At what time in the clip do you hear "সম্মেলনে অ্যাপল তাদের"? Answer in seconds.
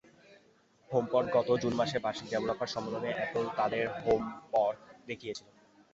2.75-3.83